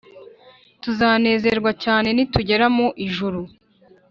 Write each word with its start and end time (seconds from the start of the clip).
tuzanerwa 0.83 1.71
cyane 1.83 2.09
ni 2.15 2.23
tugera 2.33 2.65
mu 2.75 2.87
ijuru 3.05 3.41